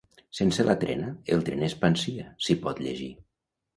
«Sense 0.37 0.63
la 0.69 0.75
trena, 0.83 1.11
el 1.35 1.45
tren 1.49 1.61
es 1.67 1.75
pansia», 1.85 2.25
s'hi 2.47 2.57
pot 2.65 2.83
llegir. 2.87 3.11